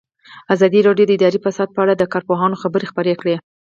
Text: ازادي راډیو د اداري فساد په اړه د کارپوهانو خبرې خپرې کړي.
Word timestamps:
ازادي 0.53 0.79
راډیو 0.87 1.07
د 1.07 1.11
اداري 1.17 1.39
فساد 1.45 1.69
په 1.73 1.79
اړه 1.83 1.93
د 1.95 2.03
کارپوهانو 2.13 2.59
خبرې 2.63 2.89
خپرې 2.91 3.13
کړي. 3.21 3.35